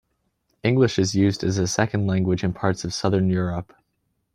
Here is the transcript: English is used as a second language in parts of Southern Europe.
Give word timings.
English 0.63 0.97
is 0.97 1.13
used 1.13 1.43
as 1.43 1.59
a 1.59 1.67
second 1.67 2.07
language 2.07 2.43
in 2.43 2.53
parts 2.53 2.83
of 2.83 2.91
Southern 2.91 3.29
Europe. 3.29 3.71